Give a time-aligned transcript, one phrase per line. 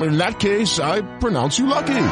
[0.00, 2.08] In that case, I pronounce you lucky.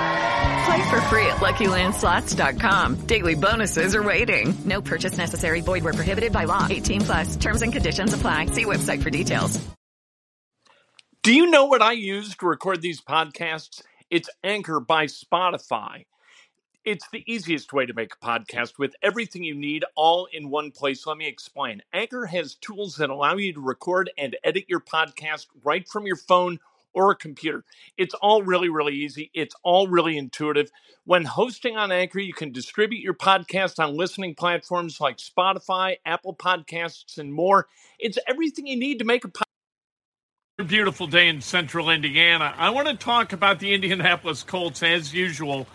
[0.64, 3.06] Play for free at LuckyLandSlots.com.
[3.06, 4.54] Daily bonuses are waiting.
[4.64, 5.60] No purchase necessary.
[5.60, 6.66] Void where prohibited by law.
[6.70, 7.36] 18 plus.
[7.36, 8.46] Terms and conditions apply.
[8.46, 9.62] See website for details.
[11.22, 13.82] Do you know what I use to record these podcasts?
[14.10, 16.06] It's Anchor by Spotify.
[16.84, 20.70] It's the easiest way to make a podcast with everything you need all in one
[20.70, 21.06] place.
[21.06, 21.82] Let me explain.
[21.94, 26.16] Anchor has tools that allow you to record and edit your podcast right from your
[26.16, 26.60] phone
[26.94, 27.64] or a computer.
[27.98, 29.30] It's all really, really easy.
[29.34, 30.70] It's all really intuitive.
[31.04, 36.34] When hosting on Anchor, you can distribute your podcast on listening platforms like Spotify, Apple
[36.34, 37.66] Podcasts, and more.
[37.98, 39.42] It's everything you need to make a podcast.
[40.66, 42.54] Beautiful day in central Indiana.
[42.56, 45.66] I want to talk about the Indianapolis Colts as usual.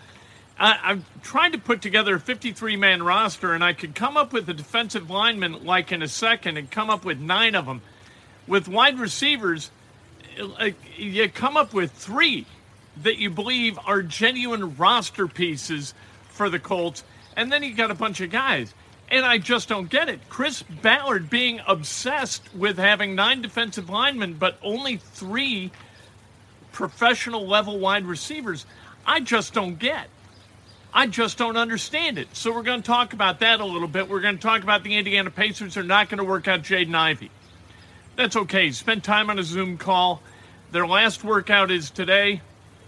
[0.58, 4.32] I, am trying to put together a 53 man roster, and I could come up
[4.32, 7.82] with a defensive lineman like in a second and come up with nine of them.
[8.46, 9.70] With wide receivers,
[10.96, 12.46] you come up with three
[13.02, 15.94] that you believe are genuine roster pieces
[16.28, 17.04] for the Colts,
[17.36, 18.74] and then you got a bunch of guys.
[19.10, 20.20] And I just don't get it.
[20.28, 25.72] Chris Ballard being obsessed with having nine defensive linemen, but only three
[26.70, 28.66] professional level wide receivers.
[29.04, 30.08] I just don't get.
[30.92, 32.28] I just don't understand it.
[32.36, 34.08] So we're going to talk about that a little bit.
[34.08, 36.94] We're going to talk about the Indiana Pacers are not going to work out Jaden
[36.94, 37.30] Ivey.
[38.16, 38.70] That's okay.
[38.72, 40.22] Spend time on a Zoom call.
[40.72, 42.42] Their last workout is today.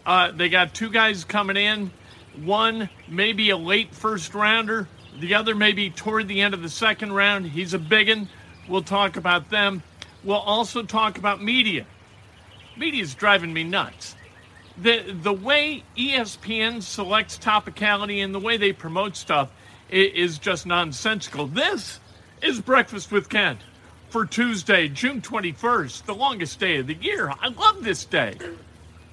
[0.04, 1.90] Uh, they got two guys coming in.
[2.42, 4.88] One maybe a late first rounder.
[5.18, 7.46] The other maybe toward the end of the second round.
[7.46, 8.28] He's a biggin.
[8.68, 9.82] We'll talk about them.
[10.24, 11.86] We'll also talk about media.
[12.76, 14.14] Media's driving me nuts
[14.76, 19.50] the the way ESPN selects topicality and the way they promote stuff
[19.90, 21.46] is just nonsensical.
[21.46, 22.00] This
[22.40, 23.60] is Breakfast with Kent
[24.12, 27.32] for Tuesday, June 21st, the longest day of the year.
[27.40, 28.36] I love this day.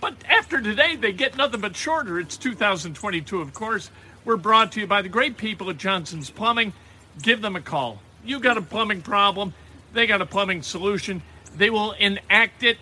[0.02, 2.20] But after today, they get nothing but shorter.
[2.20, 3.92] It's 2022, of course.
[4.26, 6.74] We're brought to you by the great people at Johnson's Plumbing.
[7.22, 8.02] Give them a call.
[8.26, 9.54] You got a plumbing problem,
[9.94, 11.22] they got a plumbing solution.
[11.56, 12.78] They will enact it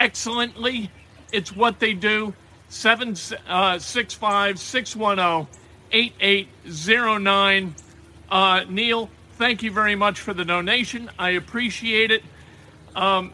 [0.00, 0.90] excellently
[1.32, 2.34] it's what they do.
[2.70, 5.46] 765 610
[5.92, 7.74] 8809.
[8.30, 9.10] Uh, Neil,
[9.42, 11.10] thank you very much for the donation.
[11.18, 12.22] I appreciate it.
[12.94, 13.32] Um,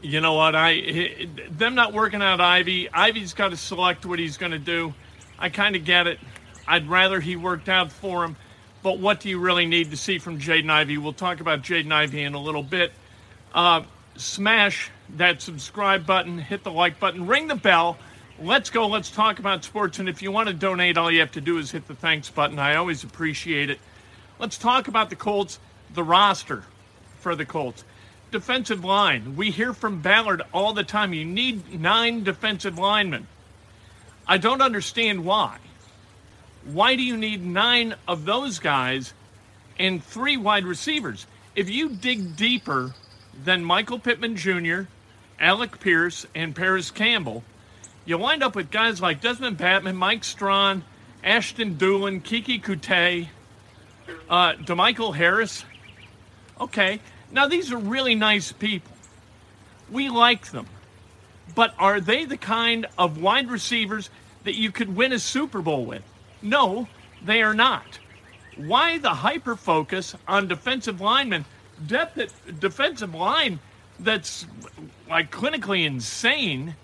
[0.00, 0.54] you know what?
[0.54, 2.88] I them not working out Ivey.
[2.92, 4.94] Ivey's got to select what he's going to do.
[5.36, 6.20] I kind of get it.
[6.68, 8.36] I'd rather he worked out for him.
[8.84, 10.98] But what do you really need to see from Jaden Ivey?
[10.98, 12.92] We'll talk about Jaden Ivey in a little bit.
[13.52, 13.82] Uh,
[14.14, 17.98] smash that subscribe button, hit the like button, ring the bell.
[18.40, 18.86] Let's go.
[18.86, 19.98] Let's talk about sports.
[19.98, 22.30] And if you want to donate, all you have to do is hit the thanks
[22.30, 22.60] button.
[22.60, 23.80] I always appreciate it.
[24.38, 25.58] Let's talk about the Colts,
[25.92, 26.62] the roster
[27.20, 27.84] for the Colts.
[28.30, 29.36] Defensive line.
[29.36, 31.12] We hear from Ballard all the time.
[31.12, 33.26] You need nine defensive linemen.
[34.28, 35.58] I don't understand why.
[36.64, 39.14] Why do you need nine of those guys
[39.78, 41.26] and three wide receivers?
[41.56, 42.94] If you dig deeper
[43.42, 44.82] than Michael Pittman Jr.,
[45.40, 47.42] Alec Pierce, and Parris Campbell,
[48.04, 50.84] you wind up with guys like Desmond Patmon, Mike Strachan,
[51.24, 53.28] Ashton Dulin, Keke Coutee,
[54.28, 55.64] uh, DeMichael Harris.
[56.60, 58.92] Okay, now these are really nice people.
[59.90, 60.66] We like them.
[61.54, 64.10] But are they the kind of wide receivers
[64.44, 66.02] that you could win a Super Bowl with?
[66.42, 66.88] No,
[67.24, 67.98] they are not.
[68.56, 71.44] Why the hyper focus on defensive linemen?
[71.86, 73.60] Depth at defensive line
[74.00, 74.46] that's
[75.08, 76.74] like clinically insane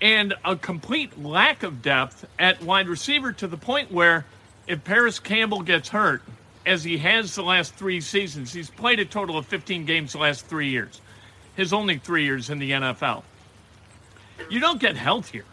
[0.00, 4.26] and a complete lack of depth at wide receiver to the point where
[4.66, 6.22] if Parris Campbell gets hurt,
[6.64, 10.18] as he has the last three seasons, he's played a total of 15 games the
[10.18, 11.00] last three years,
[11.56, 13.22] his only three years in the NFL.
[14.50, 15.44] You don't get healthier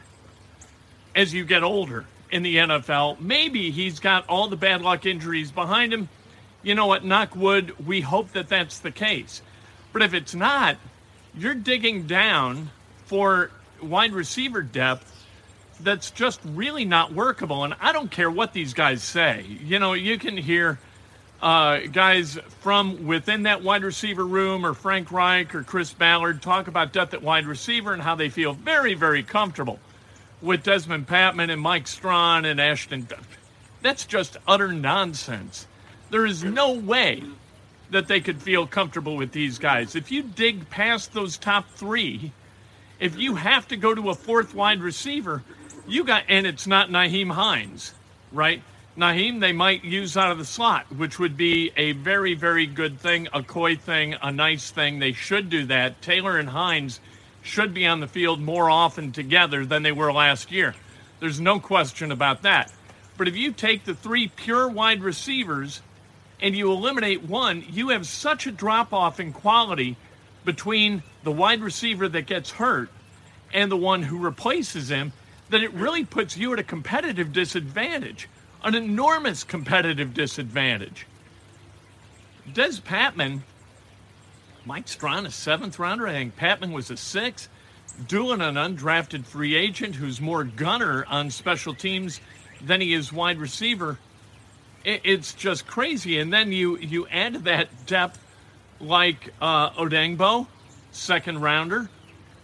[1.16, 3.20] as you get older in the NFL.
[3.20, 6.10] Maybe he's got all the bad luck injuries behind him.
[6.62, 9.42] You know what, knock wood, we hope that that's the case.
[9.94, 10.78] But if it's not,
[11.36, 12.70] you're digging down
[13.06, 13.52] for
[13.82, 15.16] wide receiver depth
[15.82, 17.64] that's just really not workable.
[17.64, 19.46] And I don't care what these guys say.
[19.64, 20.78] You know, you can hear
[21.42, 26.68] uh, guys from within that wide receiver room or Frank Reich or Chris Ballard talk
[26.68, 29.80] about depth at wide receiver and how they feel very, very comfortable
[30.42, 33.08] with Desmond Patmon and Mike Strachan and Ashton.
[33.82, 35.68] That's just utter nonsense.
[36.10, 37.24] There is no way
[37.92, 39.96] that they could feel comfortable with these guys.
[39.96, 42.32] If you dig past those top three,
[43.00, 45.44] if you have to go to a fourth wide receiver,
[45.88, 47.94] you got, and it's not Nyheim Hines,
[48.32, 48.62] right?
[49.00, 53.00] Nyheim, they might use out of the slot, which would be a very, very good
[53.00, 55.00] thing, a coy thing, a nice thing.
[55.00, 56.02] They should do that.
[56.02, 57.00] Taylor and Hines
[57.42, 60.76] should be on the field more often together than they were last year.
[61.22, 62.74] There's no question about that.
[63.18, 65.82] But if you take the three pure wide receivers
[66.42, 69.96] and you eliminate one, you have such a drop off in quality
[70.44, 72.90] between the wide receiver that gets hurt
[73.54, 75.14] and the one who replaces him
[75.50, 78.28] that it really puts you at a competitive disadvantage,
[78.64, 81.06] an enormous competitive disadvantage.
[82.52, 83.42] Des Patmon,
[84.66, 86.08] Mike Strachan, a seventh rounder.
[86.08, 87.50] I think Patmon was a sixth.
[88.08, 92.22] Dulin an undrafted free agent who's more gunner on special teams
[92.62, 94.00] than he is wide receiver.
[94.86, 96.20] It's just crazy.
[96.20, 98.20] And then you, you add to that depth
[98.80, 100.48] like uh, Odeyingbo,
[100.92, 101.90] second rounder,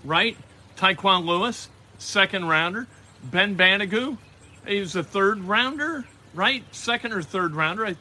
[0.03, 0.37] right?
[0.75, 2.87] Tyquan Lewis, second rounder.
[3.23, 4.17] Ben Banogu,
[4.67, 6.63] he was a third rounder, right?
[6.73, 7.85] Second or third rounder.
[7.87, 7.95] I,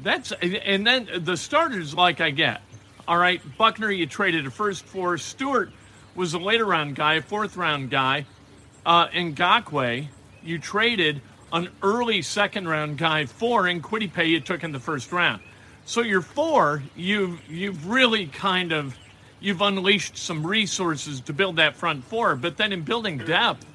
[0.00, 2.60] that's and then the starters like I get.
[3.06, 5.18] All right, Buckner, you traded a first for.
[5.18, 5.70] Stewart
[6.14, 8.26] was a later round guy, a fourth round guy.
[8.84, 10.08] Uh, Ngakoue,
[10.42, 11.20] you traded
[11.52, 15.42] an early second round guy for, and Paye you took in the first round.
[15.84, 18.96] So your four, you've you've really kind of
[19.40, 22.36] you've unleashed some resources to build that front four.
[22.36, 23.66] But then in building depth,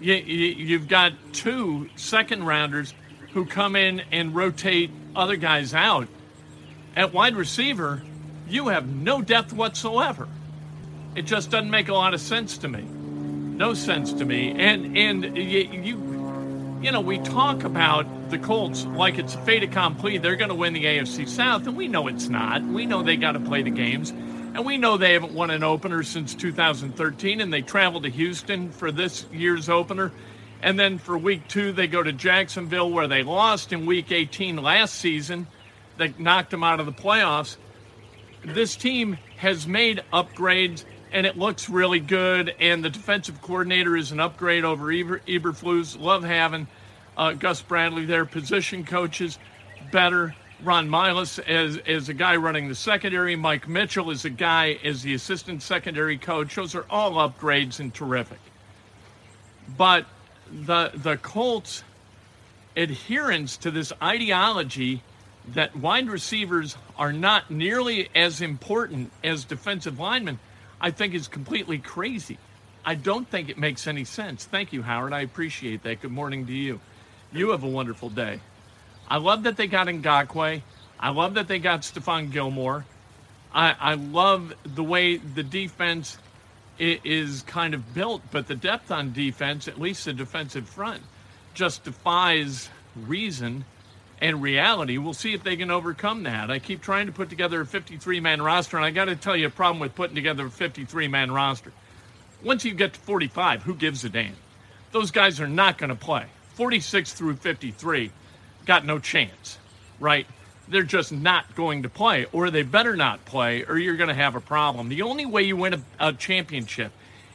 [0.00, 2.94] you, you, have got two second rounders
[3.32, 6.08] who come in and rotate other guys out.
[6.96, 8.02] At wide receiver,
[8.48, 10.28] you have no depth whatsoever.
[11.14, 12.82] It just doesn't make a lot of sense to me.
[12.82, 14.52] No sense to me.
[14.52, 19.62] And and you, you, you know, we talk about the Colts like it's a fait
[19.62, 20.18] accompli.
[20.18, 22.62] They're going to win the AFC South, and we know it's not.
[22.62, 24.12] We know they got to play the games.
[24.52, 28.72] And we know they haven't won an opener since 2013, and they travel to Houston
[28.72, 30.10] for this year's opener.
[30.60, 34.56] And then for week two, they go to Jacksonville, where they lost in week 18
[34.56, 35.46] last season.
[35.98, 37.56] That knocked them out of the playoffs.
[38.44, 42.54] This team has made upgrades, and it looks really good.
[42.58, 46.00] And the defensive coordinator is an upgrade over Eber, Eberflus.
[46.00, 46.66] Love having
[47.16, 48.24] uh, Gus Bradley there.
[48.24, 49.38] Position coaches
[49.92, 50.34] better.
[50.62, 53.36] Ron Milus as, as a guy running the secondary.
[53.36, 56.54] Mike Mitchell is a guy as the assistant secondary coach.
[56.54, 58.40] Those are all upgrades and terrific.
[59.76, 60.06] But
[60.52, 61.84] the the Colts
[62.76, 65.02] adherence to this ideology
[65.48, 70.38] that wide receivers are not nearly as important as defensive linemen,
[70.80, 72.38] I think is completely crazy.
[72.84, 74.44] I don't think it makes any sense.
[74.44, 75.12] Thank you, Howard.
[75.12, 76.00] I appreciate that.
[76.00, 76.80] Good morning to you.
[77.32, 78.40] You have a wonderful day.
[79.10, 80.62] I love that they got Ngakoue.
[81.00, 82.84] I love that they got Stephon Gilmore.
[83.52, 86.16] I, I love the way the defense
[86.78, 91.02] is kind of built, but the depth on defense, at least the defensive front,
[91.52, 93.64] just defies reason
[94.20, 94.96] and reality.
[94.96, 96.50] We'll see if they can overcome that.
[96.50, 99.36] I keep trying to put together a 53 man roster, and I got to tell
[99.36, 101.72] you a problem with putting together a 53 man roster.
[102.44, 104.36] Once you get to 45, who gives a damn?
[104.92, 106.26] Those guys are not going to play.
[106.54, 108.10] 46 through 53
[108.70, 109.58] got no chance,
[109.98, 110.28] right?
[110.68, 114.14] They're just not going to play, or they better not play, or you're going to
[114.14, 114.88] have a problem.
[114.88, 116.92] The only way you win a, a championship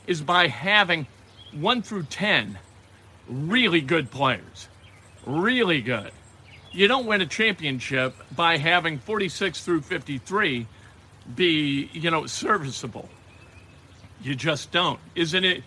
[0.07, 1.07] is by having
[1.51, 2.57] one through 10
[3.27, 4.69] really good players.
[5.25, 6.11] Really good.
[6.71, 10.65] You don't win a championship by having 46 through 53
[11.35, 13.09] be, you know, serviceable.
[14.21, 15.01] You just don't.
[15.15, 15.65] Isn't it?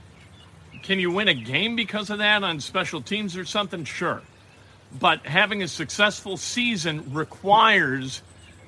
[0.82, 3.84] Can you win a game because of that on special teams or something?
[3.84, 4.22] Sure.
[4.98, 8.22] But having a successful season requires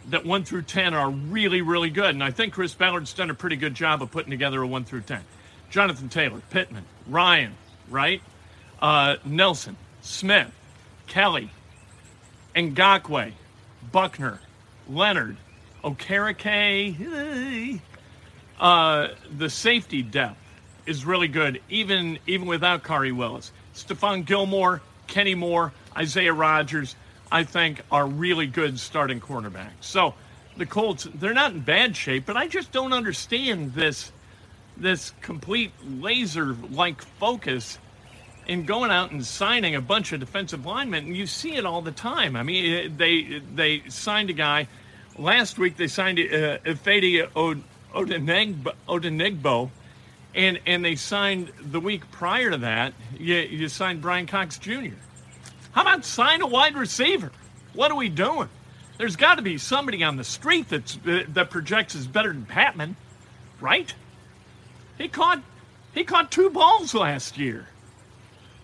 [0.09, 2.11] that 1 through 10 are really, really good.
[2.11, 4.85] And I think Chris Ballard's done a pretty good job of putting together a 1
[4.85, 5.23] through 10.
[5.71, 7.55] Jonathan Taylor, Pittman, Ryan,
[7.89, 8.23] right?
[8.81, 10.51] Uh, Nelson, Smith,
[11.07, 11.51] Kelly,
[12.55, 13.33] Ngakoue,
[13.93, 14.41] Buckner,
[14.89, 15.37] Leonard,
[15.85, 17.81] Okereke.
[18.59, 20.39] Uh, the safety depth
[20.87, 23.53] is really good, even even without Khari Willis.
[23.75, 26.97] Stephon Gilmore, Kenny Moore, Isaiah Rodgers,
[27.31, 29.83] I think, are really good starting cornerbacks.
[29.83, 30.15] So
[30.57, 34.13] the Colts, they're not in bad shape, but I just don't understand this
[34.77, 37.79] this complete laser like focus
[38.47, 41.05] in going out and signing a bunch of defensive linemen.
[41.07, 42.37] And you see it all the time.
[42.37, 44.69] I mean, they they signed a guy
[45.19, 45.77] last week.
[45.77, 47.29] They signed uh, Ifeadi
[47.95, 49.71] Odenigbo, Odenigbo,
[50.35, 52.95] and and they signed the week prior to that.
[53.19, 54.95] You, you signed Brian Cox Jr.
[55.73, 57.31] How about sign a wide receiver?
[57.75, 58.49] What are we doing?
[58.99, 62.45] There's got to be somebody on the street that's uh, that projects is better than
[62.45, 62.95] Patmon,
[63.61, 63.93] right?
[64.99, 65.43] He caught
[65.95, 67.67] he caught two balls last year.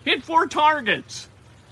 [0.05, 1.27] hit four targets.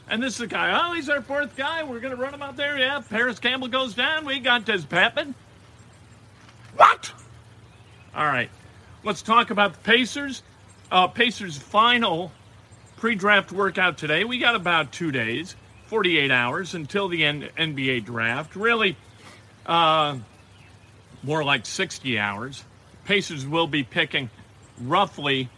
[0.08, 1.84] And this is a guy, oh, he's our fourth guy.
[1.84, 2.78] We're to run him out there.
[2.78, 4.26] Yeah, Parris Campbell goes down.
[4.26, 5.34] We got Des Patmon.
[6.76, 7.12] What?
[8.16, 8.52] All right.
[9.06, 10.42] Let's talk about the Pacers.
[10.92, 12.32] Uh, Pacers' final
[12.98, 14.24] pre draft workout today.
[14.24, 18.56] We got about two days, 48 hours until the N- NBA draft.
[18.56, 18.98] Really,
[19.68, 20.18] uh,
[21.22, 22.66] more like 60 hours.
[23.04, 24.32] Pacers will be picking
[24.82, 25.50] roughly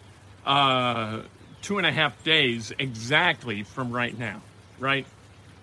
[0.46, 1.22] uh,
[1.62, 4.42] two and a half days exactly from right now,
[4.77, 5.06] right?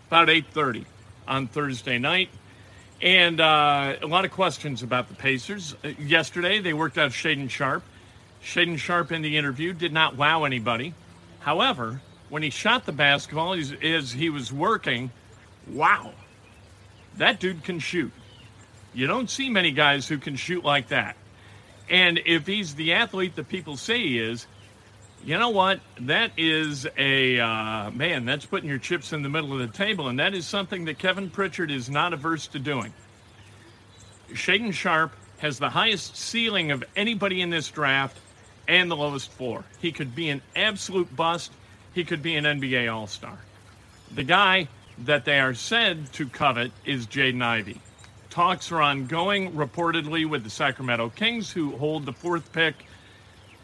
[0.06, 0.86] About 8:30
[1.28, 2.30] on Thursday night.
[3.04, 5.76] And uh, a lot of questions about the Pacers.
[5.84, 7.82] Uh, yesterday, they worked out Shaedon Sharpe.
[8.42, 10.94] Shaedon Sharpe in the interview did not wow anybody.
[11.40, 15.10] However, when he shot the basketball as he was working,
[15.68, 16.12] wow,
[17.18, 18.10] that dude can shoot.
[18.94, 21.14] You don't see many guys who can shoot like that.
[21.90, 24.46] And if he's the athlete that people say he is,
[25.24, 25.80] you know what?
[26.00, 28.26] That is a uh, man.
[28.26, 30.98] That's putting your chips in the middle of the table, and that is something that
[30.98, 32.92] Kevin Pritchard is not averse to doing.
[34.30, 38.18] Shaedon Sharpe has the highest ceiling of anybody in this draft
[38.68, 39.64] and the lowest floor.
[39.80, 41.52] He could be an absolute bust.
[41.94, 43.38] He could be an NBA All Star.
[44.14, 44.68] The guy
[45.04, 47.80] that they are said to covet is Jaden Ivey.
[48.28, 52.74] Talks are ongoing, reportedly, with the Sacramento Kings, who hold the fourth pick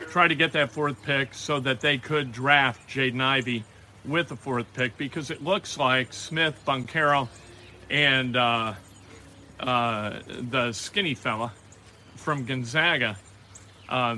[0.09, 3.65] try to get that fourth pick so that they could draft Jaden Ivey
[4.05, 7.29] with the fourth pick because it looks like Smith, Banchero,
[7.91, 8.75] and uh,
[9.61, 11.53] uh, the skinny fella
[12.17, 13.17] from Gonzaga,
[13.89, 14.17] uh,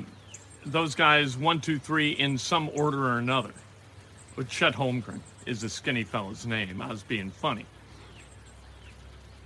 [0.65, 3.53] those guys, one, two, three, in some order or another.
[4.37, 6.81] But Chet Holmgren is the skinny fella's name.
[6.81, 7.67] I was being funny.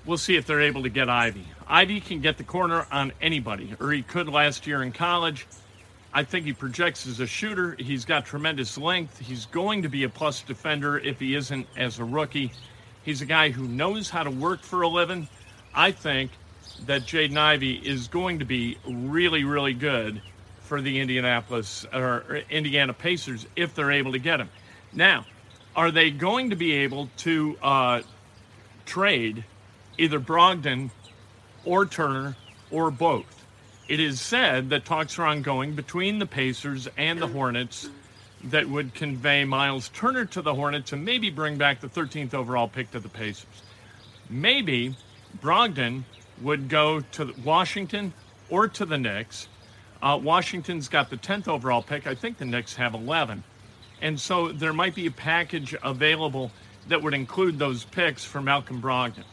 [0.05, 1.45] We'll see if they're able to get Ivey.
[1.66, 5.47] Ivey can get the corner on anybody, or he could last year in college.
[6.16, 7.76] I think he projects as a shooter.
[7.78, 9.18] He's got tremendous length.
[9.18, 12.52] He's going to be a plus defender if he isn't as a rookie.
[13.02, 15.28] He's a guy who knows how to work for a living.
[15.75, 16.30] I think
[16.87, 20.23] that Jaden Ivey is going to be really, really good
[20.61, 24.49] for the Indianapolis or Indiana Pacers if they're able to get him.
[24.94, 25.26] Now,
[25.76, 28.00] are they going to be able to uh,
[28.87, 29.44] trade
[29.99, 30.88] either Brogdon
[31.66, 32.37] or Turner
[32.70, 33.36] or both?
[33.88, 37.88] It is said that talks are ongoing between the Pacers and the Hornets
[38.43, 42.66] that would convey Miles Turner to the Hornets and maybe bring back the 13th overall
[42.66, 43.62] pick to the Pacers.
[44.28, 44.97] Maybe
[45.40, 46.02] Brogdon
[46.43, 48.12] would go to Washington
[48.50, 49.47] or to the Knicks.
[50.02, 52.09] Uh, Washington's got the 10th overall pick.
[52.09, 53.45] I think the Knicks have 11.
[54.02, 56.50] And so there might be a package available
[56.88, 59.25] that would include those picks for Malcolm Brogdon.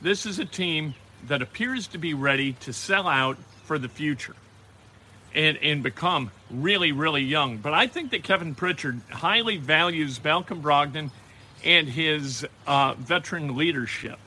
[0.00, 0.94] This is a team
[1.26, 4.36] that appears to be ready to sell out for the future
[5.34, 7.58] and, and become really, really young.
[7.58, 11.10] But I think that Kevin Pritchard highly values Malcolm Brogdon
[11.64, 14.18] and his uh, veteran leadership.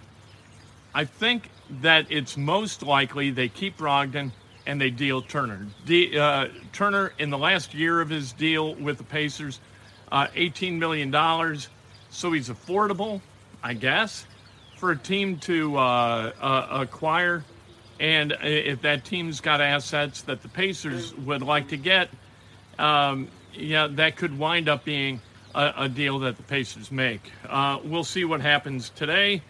[0.93, 1.49] I think
[1.81, 4.31] that it's most likely they keep Brogdon
[4.65, 5.65] and they deal Turner.
[5.85, 9.59] De- uh, Turner, in the last year of his deal with the Pacers,
[10.11, 11.11] uh, $18 million.
[12.09, 13.21] So he's affordable,
[13.63, 14.25] I guess,
[14.81, 17.43] for a team to uh, uh, acquire.
[17.99, 22.09] And if that team's got assets that the Pacers would like to get,
[22.79, 25.21] um, yeah, that could wind up being
[25.53, 27.31] a, a deal that the Pacers make.
[27.47, 29.43] Uh, we'll see what happens today.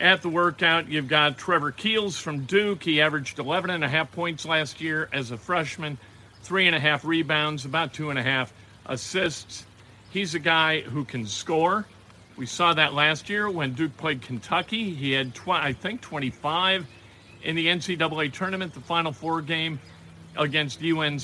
[0.00, 2.82] At the workout, you've got Trevor Keels from Duke.
[2.82, 5.96] He averaged 11 and a half points last year as a freshman,
[6.42, 8.52] three and a half rebounds, about two and a half
[8.86, 9.64] assists.
[10.10, 11.86] He's a guy who can score.
[12.36, 14.94] We saw that last year when Duke played Kentucky.
[14.94, 16.86] He had, tw- I think, 25
[17.42, 19.78] in the NCAA tournament, the Final Four game
[20.36, 21.20] against UNC.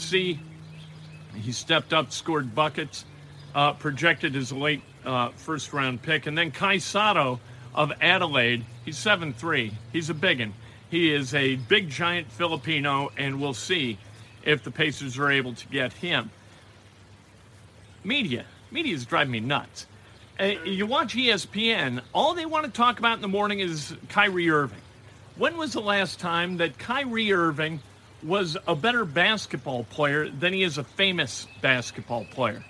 [1.34, 3.04] He stepped up, scored buckets,
[3.54, 6.26] uh, projected as a late uh, first round pick.
[6.26, 7.40] And then Kai Sotto
[7.74, 9.72] of Adelaide, he's 7 3.
[9.92, 10.52] He's a biggin.
[10.90, 13.98] He is a big, giant Filipino, and we'll see
[14.44, 16.30] if the Pacers are able to get him.
[18.04, 18.44] Media.
[18.70, 19.86] Media is driving me nuts.
[20.40, 24.50] Uh, you watch ESPN, all they want to talk about in the morning is Kyrie
[24.50, 24.82] Irving
[25.36, 27.80] When was the last time that Kyrie Irving
[28.22, 32.64] was a better basketball player than he is a famous basketball player?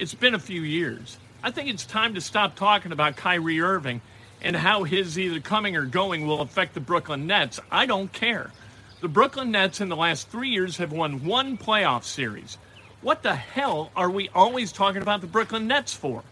[0.00, 1.18] It's been a few years.
[1.44, 4.02] I think it's time to stop talking about Kyrie Irving
[4.40, 7.60] and how his either coming or going will affect the Brooklyn Nets.
[7.70, 8.54] I don't care.
[9.02, 12.58] The Brooklyn Nets in the last three years have won one playoff series.
[13.02, 16.24] What the hell are we always talking about the Brooklyn Nets for?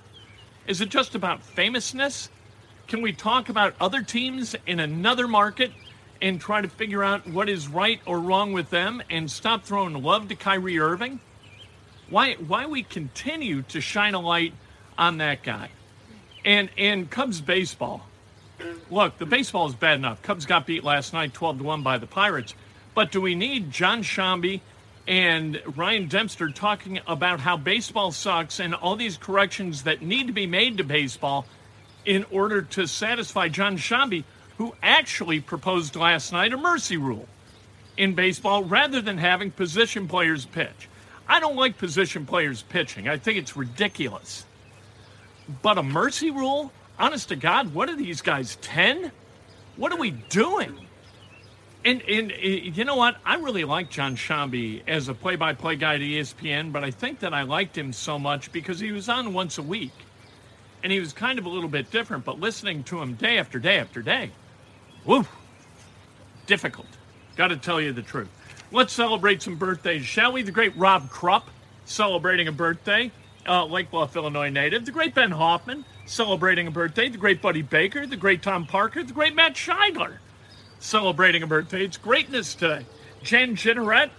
[0.67, 2.29] Is it just about famousness?
[2.87, 5.73] Can we talk about other teams in another market
[6.21, 10.02] and try to figure out what is right or wrong with them and stop throwing
[10.02, 11.21] love to Kyrie Irving?
[12.09, 14.52] Why why we continue to shine a light
[14.99, 15.71] on that guy?
[16.45, 18.07] And and Cubs baseball.
[18.90, 20.21] Look, the baseball is bad enough.
[20.23, 22.55] Cubs got beat last night 12 to 1 by the Pirates.
[22.95, 24.61] But do we need Jon Sciambi
[25.11, 30.33] and Ryan Dempster talking about how baseball sucks and all these corrections that need to
[30.33, 31.47] be made to baseball
[32.05, 34.23] in order to satisfy Jon Sciambi,
[34.59, 37.26] who actually proposed last night a mercy rule
[37.97, 40.88] in baseball rather than having position players pitch.
[41.26, 43.09] I don't like position players pitching.
[43.09, 44.47] I think it's ridiculous.
[45.61, 46.71] But a mercy rule?
[47.00, 49.11] Honest to God, what are these guys, 10?
[49.75, 50.87] What are we doing?
[51.84, 53.16] And, and uh, you know what?
[53.25, 57.32] I really like Jon Sciambi as a play-by-play guy at ESPN, but I think that
[57.32, 59.92] I liked him so much because he was on once a week,
[60.82, 62.25] and he was kind of a little bit different.
[62.25, 64.30] But listening to him day after day after day,
[65.06, 65.25] woo,
[66.46, 66.87] difficult.
[67.37, 68.28] Got to tell you the truth.
[68.72, 70.42] Let's celebrate some birthdays, shall we?
[70.42, 71.49] The great Rob Krupp
[71.87, 73.10] celebrating a birthday,
[73.49, 74.84] uh, Lake Bluff, Illinois native.
[74.84, 77.08] The great Ben Hoffman celebrating a birthday.
[77.08, 78.06] The great Buddy Baker.
[78.06, 79.02] The great Tom Parker.
[79.02, 80.18] The great Matt Scheidler
[80.80, 81.84] celebrating a birthday.
[81.84, 82.84] It's greatness today.
[83.22, 84.10] Jen Jeanneret,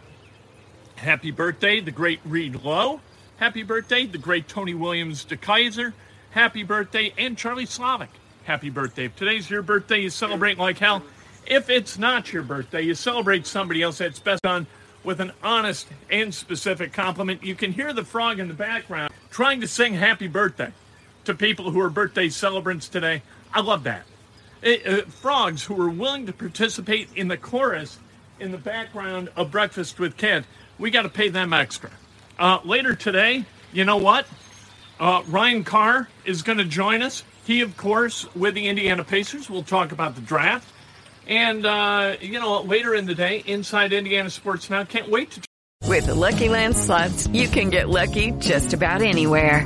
[0.96, 1.82] happy birthday.
[1.82, 3.02] The great Reed Lowe,
[3.38, 4.06] happy birthday.
[4.06, 5.94] The great Tony Williams de Kaiser,
[6.30, 7.14] happy birthday.
[7.18, 8.10] And Charlie Slavic,
[8.46, 9.06] happy birthday.
[9.06, 11.04] If today's your birthday, you celebrate like hell.
[11.48, 14.68] If it's not your birthday, you celebrate somebody else that's best done
[15.04, 17.44] with an honest and specific compliment.
[17.44, 20.72] You can hear the frog in the background trying to sing happy birthday
[21.26, 23.24] to people who are birthday celebrants today.
[23.54, 24.04] I love that.
[24.64, 27.98] Uh, frogs who were willing to participate in the chorus
[28.40, 30.46] in the background of Breakfast with Kent.
[30.78, 31.90] We got to pay them extra.
[32.38, 34.26] Uh, later today, you know what?
[35.00, 37.24] Uh, Ryan Carr is going to join us.
[37.46, 39.50] He, of course, with the Indiana Pacers.
[39.50, 40.68] We'll talk about the draft.
[41.28, 44.84] And, uh, you know, later in the day, inside Indiana Sports Now.
[44.84, 45.42] Can't wait to.
[45.88, 49.66] With the Lucky Land slots, you can get lucky just about anywhere.